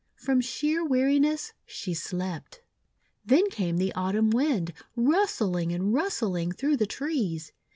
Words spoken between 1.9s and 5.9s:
slept. Then came the Autumn Wind, rustling